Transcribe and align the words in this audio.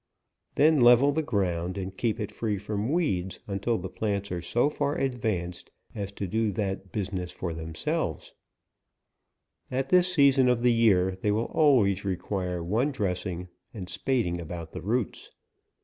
Then 0.55 0.79
level 0.81 1.11
the 1.11 1.21
ground, 1.21 1.77
and 1.77 1.95
keep 1.95 2.19
it 2.19 2.31
free 2.31 2.57
from 2.57 2.91
weeds, 2.91 3.39
until 3.45 3.77
the 3.77 3.87
plants 3.87 4.31
are 4.31 4.41
so 4.41 4.67
far 4.67 4.95
advanced 4.97 5.69
as 5.93 6.11
to 6.13 6.25
do 6.25 6.51
that 6.53 6.91
business 6.91 7.31
for 7.31 7.53
themselves, 7.53 8.33
At 9.69 9.89
this 9.89 10.11
season 10.11 10.49
of 10.49 10.63
the 10.63 10.73
year, 10.73 11.11
th«y 11.11 11.29
will 11.29 11.51
always 11.53 12.03
re 12.03 12.15
quire 12.17 12.63
one 12.63 12.91
dressing 12.91 13.49
and 13.75 13.87
spading 13.87 14.41
about 14.41 14.71
the 14.71 14.81
roots. 14.81 15.29